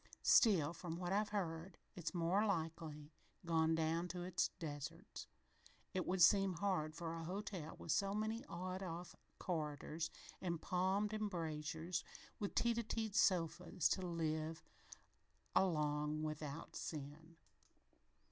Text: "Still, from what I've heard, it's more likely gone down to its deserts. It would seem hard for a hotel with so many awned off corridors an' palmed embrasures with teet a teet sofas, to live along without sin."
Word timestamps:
"Still, 0.23 0.73
from 0.73 0.97
what 0.97 1.13
I've 1.13 1.29
heard, 1.29 1.77
it's 1.95 2.11
more 2.15 2.43
likely 2.43 3.13
gone 3.45 3.75
down 3.75 4.07
to 4.07 4.23
its 4.23 4.47
deserts. 4.57 5.27
It 5.93 6.07
would 6.07 6.23
seem 6.23 6.53
hard 6.53 6.95
for 6.95 7.13
a 7.13 7.23
hotel 7.23 7.75
with 7.77 7.91
so 7.91 8.15
many 8.15 8.43
awned 8.45 8.81
off 8.81 9.15
corridors 9.37 10.09
an' 10.41 10.57
palmed 10.57 11.13
embrasures 11.13 12.03
with 12.39 12.55
teet 12.55 12.79
a 12.79 12.83
teet 12.83 13.15
sofas, 13.15 13.87
to 13.89 14.01
live 14.01 14.63
along 15.55 16.23
without 16.23 16.75
sin." 16.75 17.35